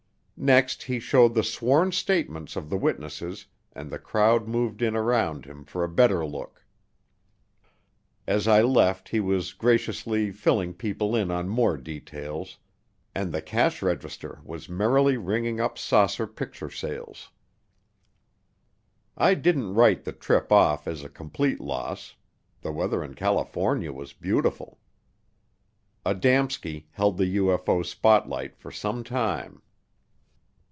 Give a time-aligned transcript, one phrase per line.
[0.43, 5.45] Next he showed the sworn statements of the witnesses and the crowd moved in around
[5.45, 6.65] him for a better look.
[8.25, 12.57] As I left he was graciously filling people in on more details
[13.13, 17.29] and the cash register was merrily ringing up saucer picture sales.
[19.15, 22.15] I didn't write the trip off as a complete loss,
[22.63, 24.79] the weather in California was beautiful.
[26.03, 29.61] Adamski held the UFO spotlight for some time.